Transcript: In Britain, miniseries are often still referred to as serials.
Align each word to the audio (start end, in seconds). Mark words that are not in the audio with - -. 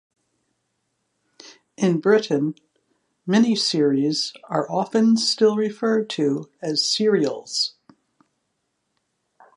In 1.77 1.99
Britain, 1.99 2.55
miniseries 3.27 4.33
are 4.45 4.67
often 4.67 5.15
still 5.15 5.55
referred 5.55 6.09
to 6.09 6.49
as 6.59 6.83
serials. 6.83 7.75